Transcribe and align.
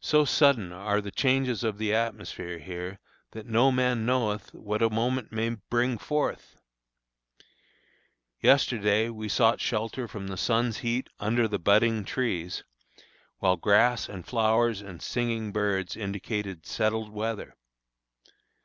So 0.00 0.24
sudden 0.24 0.72
are 0.72 1.00
the 1.00 1.12
changes 1.12 1.62
of 1.62 1.78
the 1.78 1.94
atmosphere 1.94 2.58
here 2.58 2.98
that 3.30 3.46
"no 3.46 3.70
man 3.70 4.04
knoweth 4.04 4.52
what 4.52 4.82
a 4.82 4.90
moment 4.90 5.30
may 5.30 5.50
bring 5.50 5.96
forth." 5.96 6.56
Yesterday 8.40 9.10
we 9.10 9.28
sought 9.28 9.60
shelter 9.60 10.08
from 10.08 10.26
the 10.26 10.36
sun's 10.36 10.78
heat 10.78 11.08
under 11.20 11.46
the 11.46 11.60
budding 11.60 12.04
trees, 12.04 12.64
while 13.38 13.54
grass 13.56 14.08
and 14.08 14.26
flowers 14.26 14.80
and 14.82 15.00
singing 15.00 15.52
birds 15.52 15.96
indicated 15.96 16.66
settled 16.66 17.10
weather. 17.12 17.54